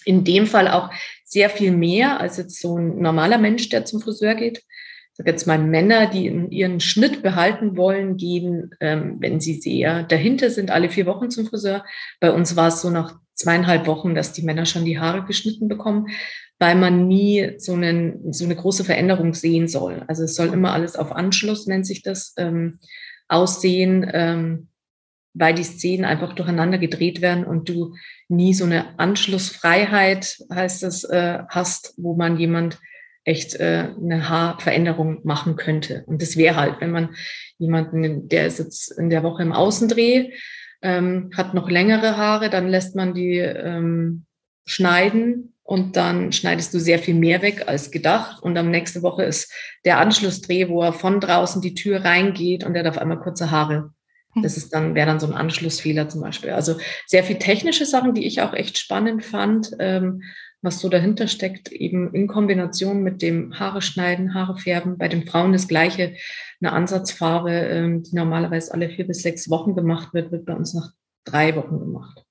[0.05, 0.89] in dem Fall auch
[1.27, 4.59] sehr viel mehr als jetzt so ein normaler Mensch, der zum Friseur geht.
[4.59, 10.03] Ich sage jetzt mal Männer, die ihren Schnitt behalten wollen, gehen, ähm, wenn sie sehr
[10.03, 11.83] dahinter sind, alle vier Wochen zum Friseur.
[12.19, 15.67] Bei uns war es so nach zweieinhalb Wochen, dass die Männer schon die Haare geschnitten
[15.67, 16.07] bekommen,
[16.59, 20.03] weil man nie so, einen, so eine große Veränderung sehen soll.
[20.07, 22.79] Also es soll immer alles auf Anschluss, nennt sich das, ähm,
[23.27, 24.09] aussehen.
[24.13, 24.67] Ähm,
[25.37, 27.95] weil die Szenen einfach durcheinander gedreht werden und du
[28.27, 32.79] nie so eine Anschlussfreiheit, heißt es, äh, hast, wo man jemand
[33.23, 36.03] echt äh, eine Haarveränderung machen könnte.
[36.07, 37.15] Und das wäre halt, wenn man
[37.57, 40.31] jemanden, der ist jetzt in der Woche im Außendreh,
[40.81, 44.25] ähm, hat noch längere Haare, dann lässt man die ähm,
[44.65, 48.41] schneiden und dann schneidest du sehr viel mehr weg als gedacht.
[48.41, 49.51] Und am nächste Woche ist
[49.83, 53.51] der Anschlussdreh, wo er von draußen die Tür reingeht und er hat auf einmal kurze
[53.51, 53.91] Haare.
[54.37, 54.43] Hm.
[54.43, 56.51] Das ist dann, wäre dann so ein Anschlussfehler zum Beispiel.
[56.51, 60.21] Also sehr viel technische Sachen, die ich auch echt spannend fand, ähm,
[60.61, 64.97] was so dahinter steckt, eben in Kombination mit dem Haare schneiden, Haare färben.
[64.97, 66.15] Bei den Frauen das gleiche,
[66.61, 70.73] eine Ansatzfarbe, ähm, die normalerweise alle vier bis sechs Wochen gemacht wird, wird bei uns
[70.73, 70.91] nach
[71.25, 72.23] drei Wochen gemacht.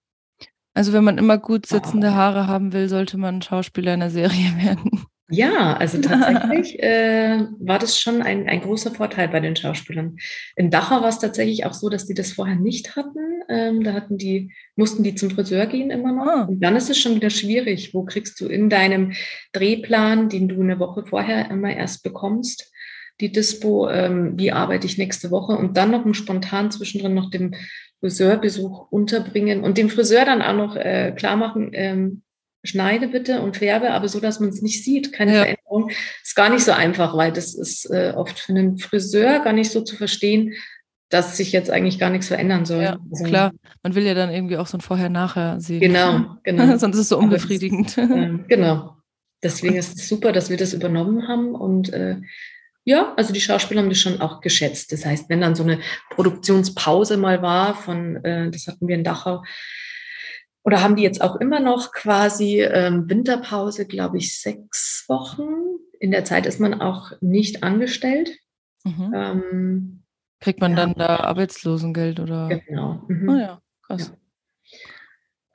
[0.75, 4.57] Also wenn man immer gut sitzende Haare haben will, sollte man Schauspieler in der Serie
[4.63, 5.07] werden.
[5.29, 10.17] Ja, also tatsächlich äh, war das schon ein, ein großer Vorteil bei den Schauspielern.
[10.55, 13.43] In Dachau war es tatsächlich auch so, dass die das vorher nicht hatten.
[13.49, 16.27] Ähm, da hatten die, mussten die zum Friseur gehen immer noch.
[16.27, 16.43] Ah.
[16.43, 17.93] Und dann ist es schon wieder schwierig.
[17.93, 19.13] Wo kriegst du in deinem
[19.53, 22.73] Drehplan, den du eine Woche vorher immer erst bekommst,
[23.21, 27.31] die Dispo, ähm, wie arbeite ich nächste Woche und dann noch einen spontan zwischendrin noch
[27.31, 27.57] den
[28.01, 32.23] Friseurbesuch unterbringen und dem Friseur dann auch noch äh, klar machen, ähm,
[32.67, 35.39] schneide bitte und färbe, aber so, dass man es nicht sieht, keine ja.
[35.41, 35.91] Veränderung,
[36.23, 39.71] ist gar nicht so einfach, weil das ist äh, oft für einen Friseur gar nicht
[39.71, 40.55] so zu verstehen,
[41.09, 42.83] dass sich jetzt eigentlich gar nichts verändern soll.
[42.83, 43.53] Ja, also, klar.
[43.83, 45.81] Man will ja dann irgendwie auch so ein Vorher-Nachher sehen.
[45.81, 46.77] Genau, genau.
[46.77, 47.97] Sonst ist es so unbefriedigend.
[47.97, 48.97] Das, äh, genau.
[49.43, 52.17] Deswegen ist es super, dass wir das übernommen haben und äh,
[52.89, 54.93] ja, also die Schauspieler haben das schon auch geschätzt.
[54.93, 59.03] Das heißt, wenn dann so eine Produktionspause mal war von, äh, das hatten wir in
[59.03, 59.43] Dachau,
[60.67, 65.45] oder haben die jetzt auch immer noch quasi ähm, Winterpause, glaube ich, sechs Wochen.
[66.01, 68.37] In der Zeit ist man auch nicht angestellt.
[68.83, 69.13] Mhm.
[69.15, 70.03] Ähm,
[70.41, 70.79] Kriegt man ja.
[70.79, 72.49] dann da Arbeitslosengeld oder?
[72.67, 73.05] Genau.
[73.07, 73.29] Mhm.
[73.29, 74.13] Oh ja, krass.
[74.13, 74.19] Ja.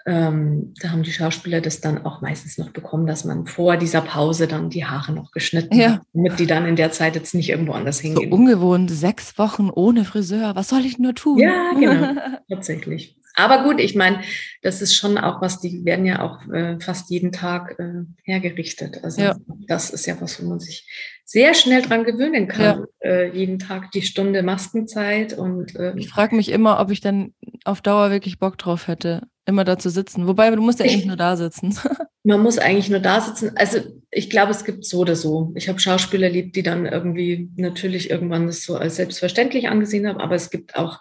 [0.05, 4.01] Ähm, da haben die Schauspieler das dann auch meistens noch bekommen, dass man vor dieser
[4.01, 5.91] Pause dann die Haare noch geschnitten ja.
[5.91, 8.29] hat, damit die dann in der Zeit jetzt nicht irgendwo anders hingehen.
[8.31, 11.37] So ungewohnt, sechs Wochen ohne Friseur, was soll ich nur tun?
[11.37, 12.15] Ja, genau,
[12.49, 13.20] tatsächlich.
[13.35, 14.21] Aber gut, ich meine,
[14.61, 19.03] das ist schon auch was, die werden ja auch äh, fast jeden Tag äh, hergerichtet.
[19.03, 19.35] Also ja.
[19.67, 20.87] das ist ja was, wo man sich
[21.25, 22.87] sehr schnell dran gewöhnen kann.
[23.01, 23.09] Ja.
[23.09, 27.33] Äh, jeden Tag die Stunde Maskenzeit und ähm, ich frage mich immer, ob ich dann
[27.63, 30.27] auf Dauer wirklich Bock drauf hätte, immer da zu sitzen.
[30.27, 31.77] Wobei du musst ja eigentlich nur da sitzen.
[32.23, 33.51] Man muss eigentlich nur da sitzen.
[33.55, 33.79] Also
[34.11, 35.51] ich glaube, es gibt so oder so.
[35.55, 40.19] Ich habe Schauspieler erlebt, die dann irgendwie natürlich irgendwann das so als selbstverständlich angesehen haben,
[40.19, 40.99] aber es gibt auch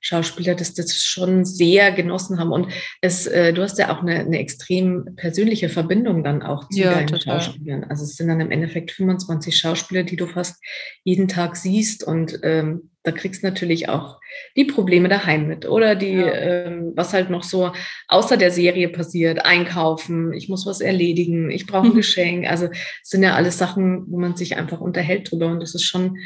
[0.00, 2.52] Schauspieler das, das schon sehr genossen haben.
[2.52, 6.80] Und es, äh, du hast ja auch eine, eine extrem persönliche Verbindung dann auch zu
[6.80, 7.40] ja, deinen total.
[7.40, 7.84] Schauspielern.
[7.84, 10.62] Also es sind dann im Endeffekt 25 Schauspieler, die du fast
[11.04, 12.02] jeden Tag siehst.
[12.02, 14.18] Und ähm, da kriegst du natürlich auch
[14.56, 16.32] die Probleme daheim mit oder die, ja.
[16.32, 17.72] ähm, was halt noch so
[18.08, 22.48] außer der Serie passiert, einkaufen, ich muss was erledigen, ich brauche ein Geschenk.
[22.48, 25.48] Also es sind ja alles Sachen, wo man sich einfach unterhält drüber.
[25.48, 26.18] Und das ist schon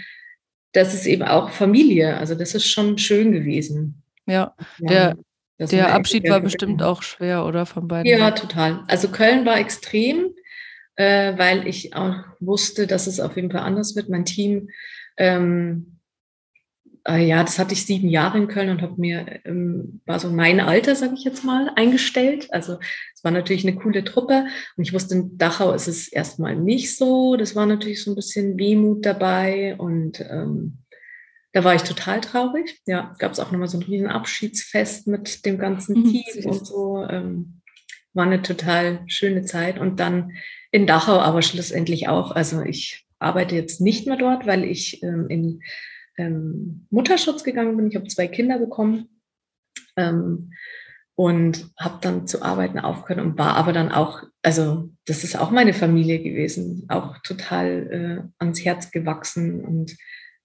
[0.74, 2.16] das ist eben auch Familie.
[2.18, 4.02] Also das ist schon schön gewesen.
[4.26, 5.16] Ja, der,
[5.58, 8.06] der Abschied war bestimmt auch schwer, oder von beiden?
[8.06, 8.84] Ja, total.
[8.88, 10.34] Also Köln war extrem,
[10.96, 14.08] äh, weil ich auch wusste, dass es auf jeden Fall anders wird.
[14.08, 14.68] Mein Team
[15.16, 15.93] ähm,
[17.06, 20.30] äh, ja, das hatte ich sieben Jahre in Köln und habe mir, ähm, war so
[20.30, 22.48] mein Alter, sage ich jetzt mal, eingestellt.
[22.50, 22.78] Also
[23.14, 26.96] es war natürlich eine coole Truppe und ich wusste, in Dachau ist es erstmal nicht
[26.96, 27.36] so.
[27.36, 30.78] Das war natürlich so ein bisschen Wehmut dabei und ähm,
[31.52, 32.80] da war ich total traurig.
[32.86, 36.66] Ja, gab es auch nochmal so ein riesen Abschiedsfest mit dem ganzen mhm, Team und
[36.66, 37.06] so.
[37.08, 37.60] Ähm,
[38.14, 40.32] war eine total schöne Zeit und dann
[40.70, 42.30] in Dachau aber schlussendlich auch.
[42.30, 45.60] Also ich arbeite jetzt nicht mehr dort, weil ich ähm, in
[46.16, 47.88] ähm, Mutterschutz gegangen bin.
[47.88, 49.08] Ich habe zwei Kinder bekommen
[49.96, 50.52] ähm,
[51.16, 55.50] und habe dann zu arbeiten aufgehört und war aber dann auch, also das ist auch
[55.50, 59.96] meine Familie gewesen, auch total äh, ans Herz gewachsen und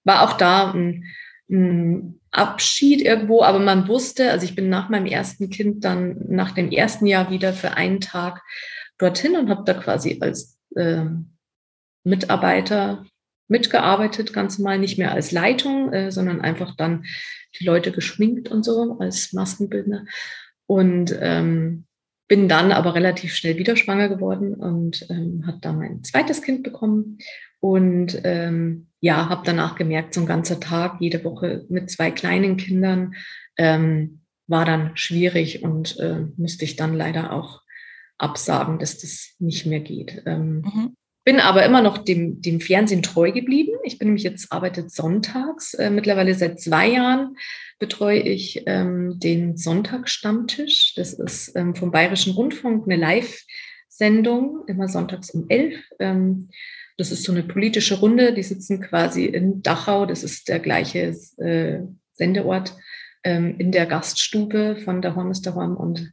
[0.04, 1.06] war auch da ein,
[1.50, 6.52] ein Abschied irgendwo, aber man wusste, also ich bin nach meinem ersten Kind dann nach
[6.52, 8.44] dem ersten Jahr wieder für einen Tag
[9.00, 11.06] dorthin und habe da quasi als äh,
[12.04, 13.06] Mitarbeiter
[13.50, 17.06] mitgearbeitet, ganz normal, nicht mehr als Leitung, äh, sondern einfach dann
[17.60, 20.06] die Leute geschminkt und so als Maskenbildner.
[20.68, 21.86] Und ähm,
[22.28, 26.64] bin dann aber relativ schnell wieder schwanger geworden und ähm, habe dann mein zweites Kind
[26.64, 27.18] bekommen.
[27.60, 32.56] Und ähm, ja, habe danach gemerkt, so ein ganzer Tag, jede Woche mit zwei kleinen
[32.56, 33.16] Kindern,
[33.58, 37.62] ähm, war dann schwierig und äh, musste ich dann leider auch
[38.18, 40.24] absagen, dass das nicht mehr geht.
[40.26, 40.96] Ähm, mhm.
[41.30, 43.78] Bin aber immer noch dem, dem Fernsehen treu geblieben.
[43.84, 45.76] Ich bin nämlich jetzt arbeitet sonntags.
[45.76, 47.36] Äh, mittlerweile seit zwei Jahren
[47.78, 50.96] betreue ich ähm, den Sonntagsstammtisch.
[50.96, 55.76] Das ist ähm, vom Bayerischen Rundfunk eine Live-Sendung, immer sonntags um elf.
[56.00, 56.50] Ähm,
[56.98, 58.34] das ist so eine politische Runde.
[58.34, 60.08] Die sitzen quasi in Dachau.
[60.08, 61.82] Das ist der gleiche äh,
[62.14, 62.76] Sendeort
[63.24, 66.12] ähm, in der Gaststube von der Horn ist der Horn und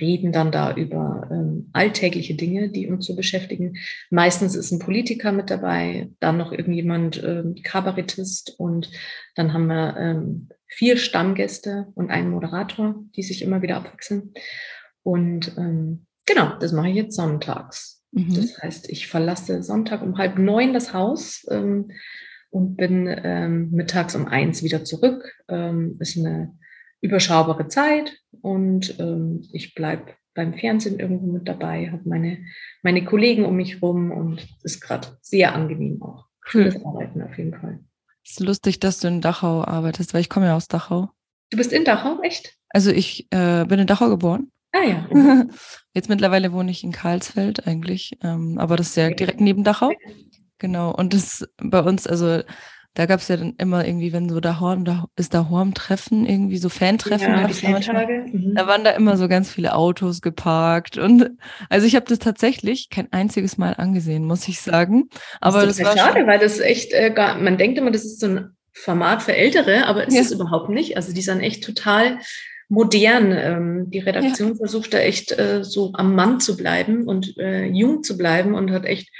[0.00, 3.76] reden dann da über ähm, alltägliche Dinge, die uns so beschäftigen.
[4.10, 8.90] Meistens ist ein Politiker mit dabei, dann noch irgendjemand ähm, Kabarettist und
[9.34, 14.32] dann haben wir ähm, vier Stammgäste und einen Moderator, die sich immer wieder abwechseln.
[15.02, 18.02] Und ähm, genau, das mache ich jetzt sonntags.
[18.10, 18.34] Mhm.
[18.34, 21.92] Das heißt, ich verlasse Sonntag um halb neun das Haus ähm,
[22.50, 25.32] und bin ähm, mittags um eins wieder zurück.
[25.98, 26.56] Ist eine
[27.00, 32.38] überschaubare Zeit und ähm, ich bleibe beim Fernsehen irgendwo mit dabei, habe meine,
[32.82, 36.26] meine Kollegen um mich rum und es ist gerade sehr angenehm auch.
[36.44, 37.80] Schönes Arbeiten auf jeden Fall.
[38.24, 41.10] Es ist lustig, dass du in Dachau arbeitest, weil ich komme ja aus Dachau.
[41.50, 42.54] Du bist in Dachau, echt?
[42.70, 44.50] Also ich äh, bin in Dachau geboren.
[44.72, 45.08] Ah ja.
[45.94, 49.92] Jetzt mittlerweile wohne ich in Karlsfeld eigentlich, ähm, aber das ist ja direkt neben Dachau.
[50.58, 50.94] Genau.
[50.94, 52.42] Und das bei uns, also
[52.96, 56.24] da gab es ja dann immer irgendwie, wenn so da Horn, da ist da Horn-Treffen,
[56.24, 57.28] irgendwie so Fan-Treffen.
[57.30, 58.24] Ja, Fantage.
[58.32, 58.54] Mhm.
[58.54, 60.96] da waren da immer so ganz viele Autos geparkt.
[60.96, 61.28] Und
[61.68, 65.10] also ich habe das tatsächlich kein einziges Mal angesehen, muss ich sagen.
[65.42, 68.06] Aber das, das, ist war schade, weil das echt, äh, gar, man denkt immer, das
[68.06, 70.22] ist so ein Format für Ältere, aber ist Ja.
[70.22, 70.96] es überhaupt nicht.
[70.96, 72.18] Also die sind echt total
[72.70, 73.30] modern.
[73.32, 78.02] Ähm, die Redaktion versucht da echt äh, so am Mann zu bleiben und äh, jung
[78.02, 79.10] zu bleiben und hat echt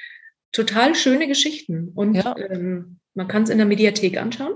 [0.53, 1.91] total schöne Geschichten.
[1.95, 2.35] Und Ja.
[2.39, 4.55] ähm, man kann es in der Mediathek anschauen.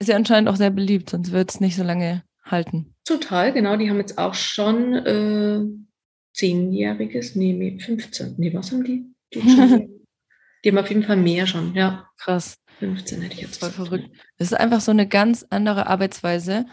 [0.00, 2.94] ist ja anscheinend auch sehr beliebt, sonst wird es nicht so lange halten.
[3.04, 3.76] Total, genau.
[3.76, 5.60] Die haben jetzt auch schon äh,
[6.34, 8.34] zehnjähriges, nee, nee, 15.
[8.38, 9.04] Nee, was haben die?
[9.34, 9.40] Die,
[10.64, 12.08] die haben auf jeden Fall mehr schon, ja.
[12.18, 12.58] Krass.
[12.78, 13.88] 15 hätte ich jetzt Voll gesagt.
[13.88, 14.10] verrückt.
[14.38, 16.66] Es ist einfach so eine ganz andere Arbeitsweise,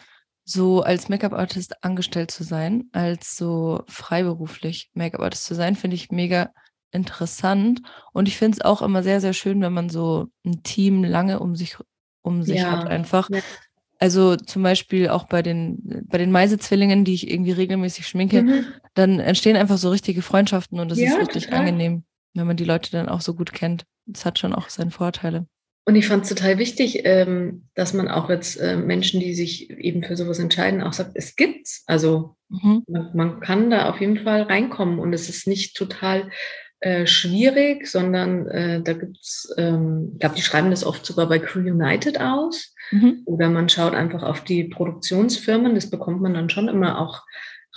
[0.44, 6.52] so als Make-up-Artist angestellt zu sein, als so freiberuflich Make-up-Artist zu sein, finde ich mega
[6.91, 7.82] interessant.
[8.13, 11.39] Und ich finde es auch immer sehr, sehr schön, wenn man so ein Team lange
[11.39, 11.78] um sich,
[12.21, 12.71] um sich Ja.
[12.71, 13.30] hat einfach.
[13.30, 13.39] Ja.
[13.99, 18.65] Also zum Beispiel auch bei den, bei den Meise-Zwillingen, die ich irgendwie regelmäßig schminke, Mhm.
[18.93, 21.60] dann entstehen einfach so richtige Freundschaften und das Ja, ist richtig total.
[21.60, 23.84] angenehm, wenn man die Leute dann auch so gut kennt.
[24.06, 25.47] Das hat schon auch seine Vorteile.
[25.86, 29.69] Und ich fand es total wichtig, ähm, dass man auch jetzt äh, Menschen, die sich
[29.71, 31.84] eben für sowas entscheiden, auch sagt, es gibt's.
[31.88, 32.84] Also Mhm.
[32.88, 36.30] man, man kann da auf jeden Fall reinkommen und es ist nicht total
[36.82, 41.39] äh, schwierig, sondern äh, da gibt's, ähm, ich glaube, die schreiben das oft sogar bei
[41.39, 42.74] Crew United aus.
[42.92, 43.24] Mhm.
[43.26, 47.24] Oder man schaut einfach auf die Produktionsfirmen, das bekommt man dann schon immer auch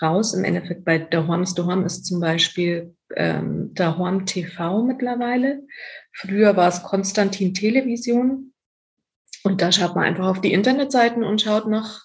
[0.01, 0.35] raus.
[0.35, 5.63] Im Endeffekt bei Dahorms Dahorm ist zum Beispiel ähm, Dahorm TV mittlerweile.
[6.13, 8.53] Früher war es Konstantin Television.
[9.45, 12.03] Und da schaut man einfach auf die Internetseiten und schaut nach,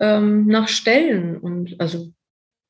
[0.00, 1.38] ähm, nach Stellen.
[1.38, 2.12] Und also,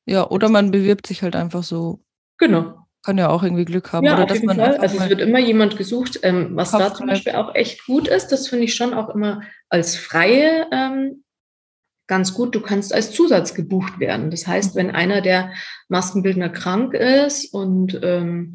[0.05, 2.03] Ja, oder man bewirbt sich halt einfach so.
[2.37, 2.84] genau.
[3.05, 4.03] Kann ja auch irgendwie Glück haben.
[4.03, 4.77] Ja, oder auf dass jeden man Fall.
[4.77, 6.19] Also es wird immer jemand gesucht.
[6.23, 7.05] Ähm, was da zum.
[7.05, 11.23] Beispiel auch echt gut ist, das finde ich schon auch immer als Freie ähm,
[12.07, 12.55] ganz gut.
[12.55, 14.31] Du kannst als Zusatz gebucht werden.
[14.31, 15.53] Das heißt, wenn einer der
[15.87, 18.53] Maskenbildner krank ist und ähm,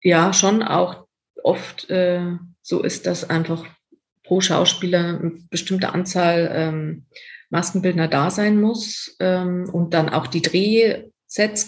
[0.00, 1.06] ja, schon auch
[1.42, 3.66] oft äh, so ist, dass einfach
[4.22, 7.04] pro Schauspieler eine bestimmte Anzahl ähm,
[7.50, 11.12] Maskenbildner da sein muss ähm, und dann auch die Drehsets,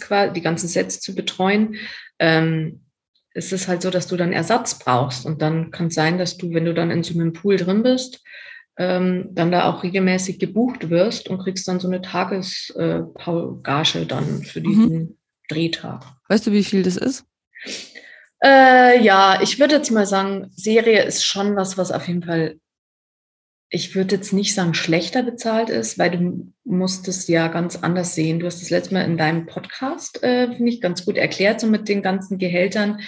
[0.00, 1.76] quasi, die ganzen Sets zu betreuen.
[2.18, 2.84] Ähm,
[3.32, 6.36] es ist halt so, dass du dann Ersatz brauchst und dann kann es sein, dass
[6.36, 8.22] du, wenn du dann in so einem Pool drin bist,
[8.76, 14.60] ähm, dann da auch regelmäßig gebucht wirst und kriegst dann so eine Tagesgage dann für
[14.60, 14.64] Mhm.
[14.64, 15.18] diesen
[15.48, 16.04] Drehtag.
[16.28, 17.24] weißt du, wie viel das ist?
[18.42, 22.56] Äh, ja, ich würde jetzt mal sagen, Serie ist schon was, was auf jeden Fall,
[23.70, 28.16] ich würde jetzt nicht sagen, schlechter bezahlt ist, weil du musst es ja ganz anders
[28.16, 28.40] sehen.
[28.40, 31.68] Du hast das letzte Mal in deinem Podcast, äh, finde ich, ganz gut erklärt, so
[31.68, 33.00] mit den ganzen Gehältern.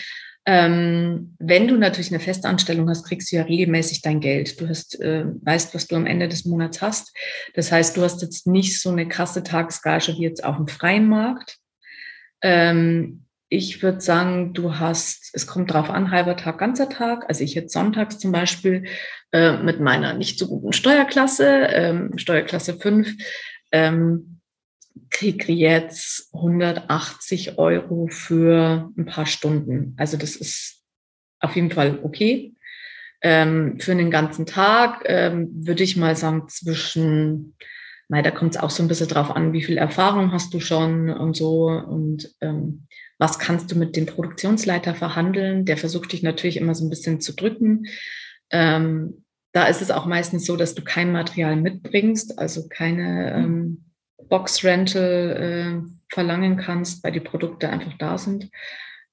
[0.47, 4.61] Ähm, wenn du natürlich eine Festanstellung hast, kriegst du ja regelmäßig dein Geld.
[4.61, 7.13] Du hast, äh, weißt, was du am Ende des Monats hast.
[7.55, 11.09] Das heißt, du hast jetzt nicht so eine krasse Tagesgage wie jetzt auf dem freien
[11.09, 11.59] Markt.
[12.41, 13.22] Ähm,
[13.53, 17.27] ich würde sagen, du hast, es kommt drauf an, halber Tag, ganzer Tag.
[17.29, 18.85] Also ich jetzt sonntags zum Beispiel
[19.31, 23.13] äh, mit meiner nicht so guten Steuerklasse, ähm, Steuerklasse 5,
[23.71, 24.41] ähm,
[25.11, 29.95] kriege jetzt 180 Euro für ein paar Stunden.
[29.99, 30.83] Also das ist
[31.39, 32.55] auf jeden Fall okay.
[33.21, 37.55] Ähm, für einen ganzen Tag ähm, würde ich mal sagen zwischen,
[38.09, 40.61] nein, da kommt es auch so ein bisschen drauf an, wie viel Erfahrung hast du
[40.61, 42.87] schon und so und ähm,
[43.23, 45.65] was kannst du mit dem Produktionsleiter verhandeln?
[45.65, 47.87] Der versucht dich natürlich immer so ein bisschen zu drücken.
[48.51, 53.85] Ähm, da ist es auch meistens so, dass du kein Material mitbringst, also keine ähm,
[54.29, 58.51] Box-Rental äh, verlangen kannst, weil die Produkte einfach da sind.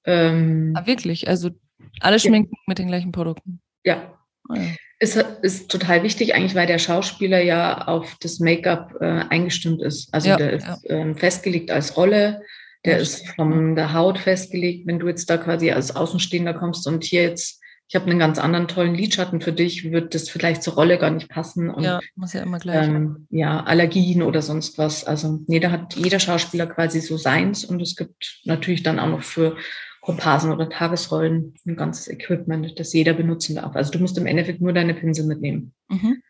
[0.05, 1.27] Ähm, Ah, wirklich?
[1.27, 1.51] Also
[1.99, 3.61] alle schminken mit den gleichen Produkten.
[3.85, 4.17] ja,
[4.49, 4.69] Ah, ja.
[4.97, 10.12] ist, ist total wichtig, eigentlich, weil der Schauspieler ja auf das Make-up äh, eingestimmt ist.
[10.12, 10.77] Also Ja, der ist ja.
[10.85, 12.41] ähm, festgelegt als Rolle,
[12.86, 14.88] der ist von der Haut festgelegt.
[14.88, 18.38] Wenn du jetzt da quasi als Außenstehender kommst und hier jetzt, ich habe einen ganz
[18.40, 21.69] anderen tollen Lidschatten für dich, wird das vielleicht zur Rolle gar nicht passen.
[21.69, 22.88] Und ja, muss ja immer gleich.
[22.88, 25.04] ähm, ja, Allergien oder sonst was.
[25.04, 29.23] Also jeder hat, jeder Schauspieler quasi so seins und es gibt natürlich dann auch noch
[29.23, 29.58] für
[30.02, 33.75] Komparsen oder Tagesrollen ein ganzes Equipment, das jeder benutzen darf.
[33.75, 35.73] Also du musst im Endeffekt nur deine Pinsel mitnehmen.
[35.90, 36.21] Mhm.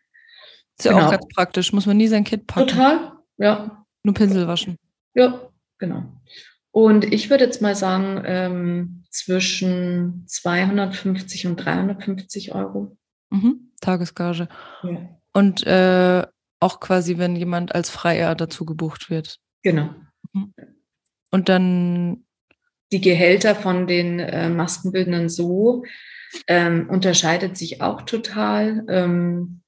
[0.78, 1.06] Ist ja Genau.
[1.06, 1.72] auch ganz praktisch.
[1.72, 2.66] Muss man nie sein Kit packen.
[2.68, 4.76] Total, ja, Nur Pinsel waschen.
[5.14, 5.40] ja,
[5.80, 6.04] genau.
[6.70, 12.96] Und ich würde jetzt mal sagen, ähm, zwischen 250 und 350 Euro.
[13.30, 13.72] Mhm.
[13.80, 14.48] Tagesgage.
[14.84, 15.20] Ja.
[15.32, 16.24] Und äh,
[16.60, 19.40] auch quasi, wenn jemand als Freier dazu gebucht wird.
[19.62, 19.94] Genau.
[20.32, 20.54] Mhm.
[21.30, 22.24] Und dann.
[22.92, 25.84] Die Gehälter von den äh, Maskenbildnern so
[26.46, 28.84] ähm, unterscheidet sich auch total.
[28.88, 29.62] Ähm,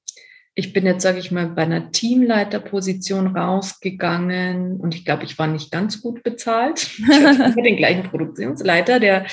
[0.54, 5.46] ich bin jetzt, sage ich mal, bei einer Teamleiterposition rausgegangen und ich glaube, ich war
[5.46, 6.90] nicht ganz gut bezahlt.
[6.98, 9.26] Ich hatte den gleichen Produktionsleiter, der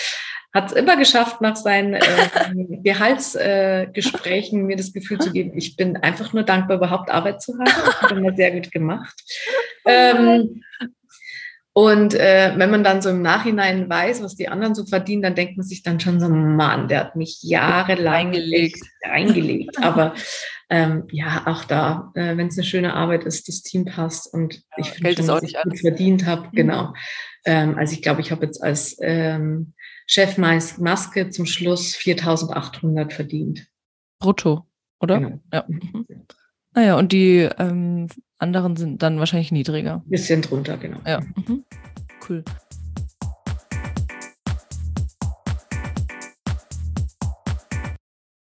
[0.54, 2.02] hat es immer geschafft, nach seinen äh,
[2.84, 7.54] Gehaltsgesprächen äh, mir das Gefühl zu geben, ich bin einfach nur dankbar, überhaupt Arbeit zu
[7.54, 7.66] haben.
[7.66, 9.16] Das hat immer sehr gut gemacht.
[9.86, 10.64] Ähm,
[11.74, 15.36] und äh, wenn man dann so im Nachhinein weiß, was die anderen so verdienen, dann
[15.36, 18.82] denkt man sich dann schon so, Mann, der hat mich jahrelang eingelegt.
[19.04, 19.78] eingelegt.
[19.82, 20.14] Aber
[20.70, 24.56] ähm, ja, auch da, äh, wenn es eine schöne Arbeit ist, das Team passt und
[24.56, 26.48] ja, ich finde schon, dass ich gut verdient habe.
[26.48, 26.52] Mhm.
[26.52, 26.94] Genau.
[27.46, 29.74] Ähm, also ich glaube, ich habe jetzt als ähm,
[30.06, 33.68] Chef Maske zum Schluss 4.800 verdient.
[34.20, 34.68] Brutto,
[35.00, 35.20] oder?
[35.20, 35.40] Genau.
[35.52, 35.66] Ja.
[35.68, 36.06] Mhm.
[36.76, 38.08] Naja, und die ähm,
[38.38, 40.04] anderen sind dann wahrscheinlich niedriger.
[40.06, 41.00] Bisschen drunter, genau.
[41.06, 41.22] Ja.
[41.36, 41.66] Mhm.
[42.28, 42.44] Cool.